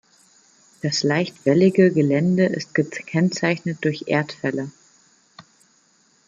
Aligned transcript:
Das 0.81 1.03
leicht 1.03 1.45
wellige 1.45 1.91
Gelände 1.93 2.47
ist 2.47 2.73
gekennzeichnet 2.73 3.77
durch 3.85 4.05
Erdfälle. 4.07 4.71